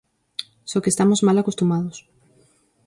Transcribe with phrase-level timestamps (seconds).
[0.69, 1.97] Só que estamos mal acostumados.